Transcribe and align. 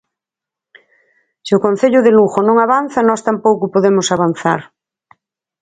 Se 1.45 1.51
o 1.57 1.63
Concello 1.65 1.99
de 2.05 2.11
Lugo 2.17 2.39
non 2.47 2.57
avanza, 2.65 2.99
nós 3.09 3.25
tampouco 3.27 3.65
podemos 3.73 4.07
avanzar. 4.15 4.61